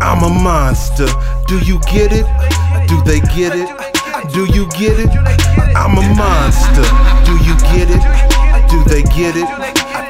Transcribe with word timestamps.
I'm 0.00 0.22
a 0.24 0.28
monster. 0.42 1.06
Do 1.46 1.58
you 1.64 1.78
get 1.80 2.12
it? 2.12 2.26
Do 2.88 3.00
they 3.04 3.20
get 3.34 3.54
it? 3.54 3.68
Do 4.32 4.46
you 4.52 4.66
get 4.78 4.98
it? 4.98 5.10
I'm 5.76 5.96
a 5.96 6.04
monster. 6.14 6.86
Do 7.24 7.34
you 7.44 7.54
get 7.70 7.88
it? 7.88 8.02
Do 8.68 8.82
they 8.84 9.02
get 9.14 9.36
it? 9.36 9.48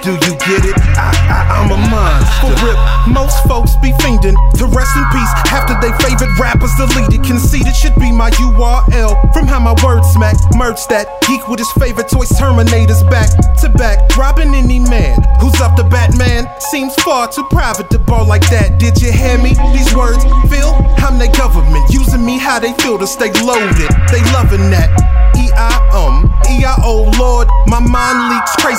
Do 0.02 0.14
you 0.14 0.34
get 0.42 0.64
it? 0.64 0.74
I, 0.98 1.12
I, 1.28 1.62
I'm 1.62 1.70
a 1.70 1.78
monster. 1.90 2.40
For 2.40 2.54
rip, 2.64 2.78
most 3.06 3.38
folks 3.46 3.76
be 3.84 3.92
fiending 4.02 4.34
to 4.58 4.64
rest 4.66 4.96
in 4.96 5.04
peace 5.12 5.32
after 5.52 5.78
they 5.78 5.92
favorite 6.02 6.32
rappers 6.40 6.72
deleted. 6.74 7.22
Conceited 7.22 7.76
should 7.76 7.94
be 8.00 8.10
my 8.10 8.30
URL 8.30 9.14
from 9.32 9.46
how 9.46 9.60
my 9.60 9.76
words 9.84 10.08
smack. 10.08 10.34
Merch 10.56 10.88
that 10.88 11.06
geek 11.28 11.46
with 11.48 11.60
his 11.60 11.70
favorite 11.78 12.08
toys, 12.08 12.30
Terminators 12.34 13.04
back 13.10 13.30
to 13.60 13.68
back. 13.68 14.00
Robbing 14.16 14.54
any 14.54 14.80
man 14.80 15.22
who's 15.38 15.60
up 15.60 15.76
to 15.76 15.84
Batman 15.84 16.31
seems 16.70 16.94
far 17.02 17.30
too 17.30 17.44
private 17.50 17.90
to 17.90 17.98
ball 17.98 18.26
like 18.26 18.48
that. 18.50 18.78
Did 18.78 19.00
you 19.00 19.12
hear 19.12 19.38
me? 19.38 19.54
These 19.76 19.94
words 19.94 20.24
feel 20.48 20.72
I'm 21.04 21.18
their 21.18 21.32
government 21.32 21.90
using 21.92 22.24
me 22.24 22.38
how 22.38 22.58
they 22.58 22.72
feel 22.80 22.98
to 22.98 23.06
stay 23.06 23.32
loaded. 23.44 23.90
They 24.08 24.22
loving 24.32 24.70
that. 24.70 24.88
E-I, 25.36 25.72
um, 25.92 26.32
E-I-O, 26.50 27.12
Lord 27.18 27.48
My 27.66 27.80
mind 27.80 28.31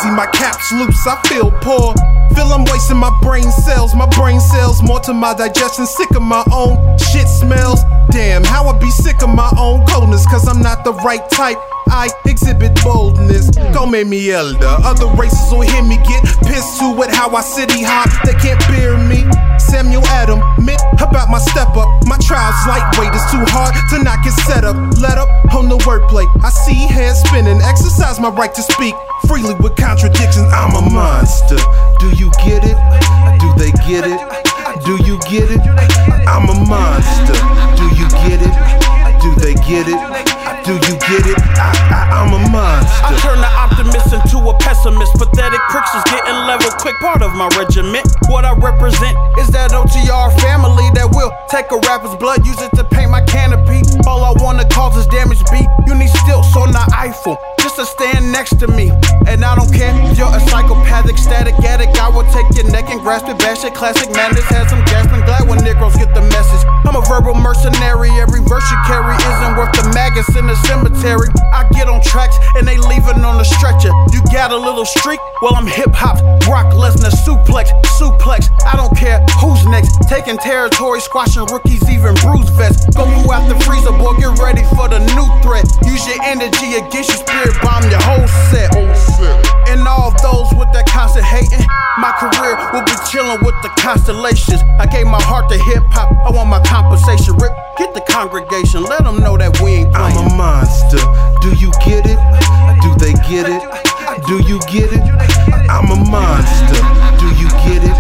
crazy, 0.04 0.16
my 0.16 0.26
cap's 0.28 0.72
loose, 0.72 1.08
I 1.08 1.22
feel 1.28 1.52
poor 1.62 1.94
Feel 2.36 2.52
I'm 2.52 2.66
wasting 2.66 2.98
my 2.98 3.16
brain 3.22 3.50
cells, 3.52 3.94
my 3.96 4.08
brain 4.08 4.40
cells 4.40 4.82
more 4.82 5.00
to 5.02 5.14
my 5.14 5.34
digestion 5.34 5.86
Sick 5.86 6.12
of 6.16 6.22
my 6.22 6.44
own 6.52 6.98
shit 6.98 7.28
smells 7.28 7.82
Damn, 8.12 8.44
how 8.44 8.68
I 8.68 8.78
be 8.80 8.90
sick 8.90 9.22
of 9.22 9.30
my 9.30 9.52
own 9.58 9.86
coldness 9.88 10.26
Cause 10.26 10.48
I'm 10.48 10.62
not 10.62 10.84
the 10.84 10.94
right 11.06 11.28
type 11.30 11.58
I 11.88 12.10
exhibit 12.26 12.74
boldness, 12.84 13.50
don't 13.70 13.92
make 13.92 14.08
me 14.08 14.32
elder. 14.32 14.76
Other 14.82 15.06
races 15.14 15.52
will 15.52 15.62
hear 15.62 15.84
me 15.84 15.98
get 15.98 16.24
pissed 16.42 16.80
too 16.80 16.92
with 16.98 17.14
how 17.14 17.30
I 17.36 17.42
city 17.42 17.84
hop. 17.84 18.10
They 18.26 18.34
can't 18.34 18.60
bear 18.68 18.98
me. 18.98 19.30
Samuel 19.60 20.02
Adam, 20.08 20.42
myth 20.58 20.82
about 20.98 21.30
my 21.30 21.38
step 21.38 21.70
up. 21.78 21.93
Trial's 22.34 22.66
lightweight, 22.66 23.14
it's 23.14 23.30
too 23.30 23.46
hard 23.54 23.78
to 23.94 24.02
knock 24.02 24.26
it 24.26 24.34
set 24.50 24.66
up. 24.66 24.74
Let 24.98 25.22
up 25.22 25.30
on 25.54 25.70
the 25.70 25.78
wordplay. 25.86 26.26
I 26.42 26.50
see 26.50 26.90
heads 26.90 27.22
spinning, 27.22 27.62
exercise 27.62 28.18
my 28.20 28.34
right 28.34 28.50
to 28.58 28.64
speak 28.74 28.98
freely 29.30 29.54
with 29.62 29.78
contradictions. 29.78 30.50
I'm 30.50 30.74
a 30.74 30.82
monster. 30.90 31.62
Do 32.02 32.10
you 32.18 32.34
get 32.42 32.66
it? 32.66 32.74
Do 33.38 33.54
they 33.62 33.70
get 33.86 34.10
it? 34.10 34.18
Do 34.82 34.98
you 35.06 35.22
get 35.30 35.46
it? 35.54 35.62
I'm 36.26 36.50
a 36.50 36.58
monster. 36.66 37.38
Do 37.78 37.86
you 38.02 38.10
get 38.26 38.42
it? 38.42 38.54
Do 39.22 39.30
they 39.38 39.54
get 39.62 39.86
it? 39.86 40.02
Do 40.66 40.74
you 40.74 40.96
get 41.06 41.30
it? 41.30 41.38
I, 41.38 42.18
I'm 42.18 42.34
a 42.34 42.42
monster. 42.50 42.98
I 43.06 43.14
turn 43.22 43.38
the 43.46 43.52
optimist 43.62 44.10
into 44.10 44.42
a 44.42 44.58
pessimist. 44.58 45.14
Pathetic 45.22 45.62
pricks 45.70 45.94
is 45.94 46.04
getting 46.10 46.34
level 46.50 46.74
quick. 46.82 46.98
Part 46.98 47.22
of 47.22 47.38
my 47.38 47.46
regiment. 47.62 48.03
Take 51.54 51.70
a 51.70 51.78
rapper's 51.86 52.16
blood, 52.18 52.42
use 52.48 52.60
it 52.66 52.74
to 52.74 52.84
paint 52.84 53.12
my 53.12 53.22
canopy. 53.30 53.86
All 54.10 54.26
I 54.26 54.34
wanna 54.42 54.66
cause 54.74 54.98
is 54.98 55.06
damage. 55.14 55.38
Be 55.54 55.62
you 55.86 55.94
need 55.94 56.10
stilts 56.26 56.58
on 56.58 56.74
the 56.74 56.82
Eiffel 56.98 57.38
just 57.62 57.76
to 57.78 57.86
stand 57.86 58.32
next 58.32 58.58
to 58.58 58.68
me. 58.68 58.90
And 59.30 59.46
I 59.46 59.54
don't 59.54 59.70
care 59.70 59.94
you're 60.18 60.34
a 60.34 60.42
psychopathic, 60.50 61.20
static 61.20 61.54
addict. 61.62 61.94
I 62.02 62.10
will 62.10 62.26
take 62.34 62.50
your 62.58 62.66
neck 62.74 62.90
and 62.90 63.00
grasp 63.02 63.30
it, 63.30 63.38
bash 63.38 63.64
it. 63.64 63.76
Classic 63.76 64.10
madness 64.18 64.50
has 64.50 64.70
some 64.74 64.82
gasping. 64.90 65.22
Glad 65.30 65.48
when 65.48 65.62
Negroes 65.62 65.96
get 65.96 66.10
the 66.18 66.26
message. 66.34 66.64
I'm 66.90 66.98
a 66.98 67.06
verbal 67.06 67.36
mercenary. 67.38 68.10
Every 68.18 68.42
verse 68.50 68.66
you 68.74 68.78
carry 68.90 69.14
isn't 69.14 69.54
worth 69.54 69.78
the 69.78 69.94
maggots 69.94 70.34
in 70.34 70.48
the 70.48 70.58
cemetery. 70.66 71.30
I 71.54 71.70
get 71.70 71.86
on 71.88 72.02
tracks 72.02 72.36
and 72.58 72.68
they 72.68 72.82
leaving 72.82 73.22
on 73.22 73.38
the 73.38 73.46
stretcher. 73.46 73.94
You 74.10 74.26
got 74.34 74.50
a 74.50 74.58
little 74.58 74.86
streak? 74.86 75.20
Well, 75.44 75.54
I'm 75.54 75.68
hip 75.68 75.94
hop. 75.94 76.18
Brock 76.50 76.74
Lesnar, 76.74 77.14
suplex 77.14 77.70
taking 80.24 80.40
territory, 80.40 81.02
squashing 81.02 81.46
rookies, 81.52 81.84
even 81.90 82.16
bruise 82.24 82.50
vets. 82.56 82.86
Goku 82.96 83.28
out 83.34 83.48
the 83.50 83.56
Frieza, 83.66 83.92
boy, 84.00 84.16
get 84.16 84.32
ready 84.40 84.64
for 84.76 84.88
the 84.88 85.00
new 85.12 85.28
threat. 85.44 85.68
Use 85.84 86.06
your 86.08 86.22
energy 86.24 86.80
against 86.80 87.12
your 87.12 87.20
spirit 87.20 87.56
bomb, 87.62 87.84
your 87.92 88.00
whole 88.00 88.28
set. 88.48 88.72
And 89.68 89.84
all 89.88 90.12
those 90.24 90.48
with 90.56 90.72
that 90.72 90.88
constant 90.88 91.26
hating, 91.26 91.66
my 92.00 92.16
career 92.16 92.56
will 92.72 92.86
be 92.88 92.96
chilling 93.12 93.44
with 93.44 93.56
the 93.64 93.72
constellations. 93.76 94.64
I 94.80 94.88
gave 94.88 95.08
my 95.08 95.22
heart 95.22 95.50
to 95.52 95.58
hip 95.58 95.84
hop, 95.92 96.12
I 96.24 96.32
want 96.32 96.50
my 96.50 96.64
compensation. 96.64 97.36
Rip, 97.36 97.52
get 97.78 97.94
the 97.94 98.04
congregation, 98.08 98.84
let 98.84 99.04
them 99.04 99.20
know 99.20 99.36
that 99.38 99.60
we 99.60 99.84
ain't 99.84 99.92
playing. 99.92 100.16
I'm 100.16 100.32
a 100.32 100.36
monster, 100.36 101.04
do 101.44 101.52
you 101.60 101.72
get 101.84 102.08
it? 102.08 102.20
Do 102.80 102.96
they 102.96 103.14
get 103.28 103.52
it? 103.52 103.60
Do 104.28 104.40
you 104.48 104.60
get 104.72 104.88
it? 104.88 105.04
I'm 105.68 105.92
a 105.92 106.00
monster, 106.08 106.80
do 107.20 107.28
you 107.36 107.50
get 107.68 107.84
it? 107.84 107.98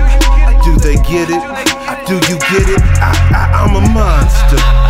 Do 0.63 0.72
they 0.79 0.95
get 1.03 1.28
it? 1.28 1.82
Do 2.06 2.16
you 2.16 2.38
get 2.38 2.68
it? 2.68 2.81
I, 3.00 3.14
I, 3.31 3.64
I'm 3.64 3.75
a 3.78 3.90
monster. 3.94 4.82